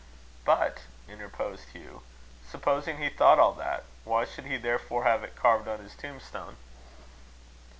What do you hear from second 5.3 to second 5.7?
carved